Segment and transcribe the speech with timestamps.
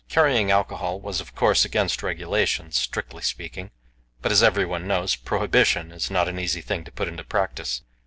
[0.09, 3.69] Carrying alcohol was, of course, against regulations, strictly speaking;
[4.23, 7.83] but, as everyone knows, prohibition is not an easy thing to put into practice.